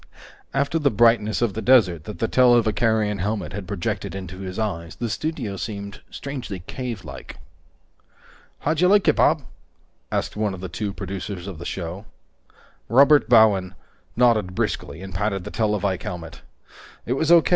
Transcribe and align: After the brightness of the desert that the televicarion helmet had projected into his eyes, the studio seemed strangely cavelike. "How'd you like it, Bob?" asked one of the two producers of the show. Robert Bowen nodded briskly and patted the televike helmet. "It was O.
After 0.51 0.79
the 0.79 0.89
brightness 0.89 1.43
of 1.43 1.53
the 1.53 1.61
desert 1.61 2.05
that 2.05 2.17
the 2.17 2.27
televicarion 2.27 3.19
helmet 3.19 3.53
had 3.53 3.67
projected 3.67 4.15
into 4.15 4.39
his 4.39 4.57
eyes, 4.57 4.95
the 4.95 5.11
studio 5.11 5.57
seemed 5.57 6.01
strangely 6.09 6.61
cavelike. 6.65 7.37
"How'd 8.61 8.81
you 8.81 8.87
like 8.87 9.07
it, 9.07 9.15
Bob?" 9.17 9.43
asked 10.11 10.35
one 10.35 10.55
of 10.55 10.59
the 10.59 10.69
two 10.69 10.91
producers 10.91 11.45
of 11.45 11.59
the 11.59 11.65
show. 11.65 12.05
Robert 12.89 13.29
Bowen 13.29 13.75
nodded 14.15 14.55
briskly 14.55 15.03
and 15.03 15.13
patted 15.13 15.43
the 15.43 15.51
televike 15.51 16.01
helmet. 16.01 16.41
"It 17.05 17.13
was 17.13 17.31
O. 17.31 17.43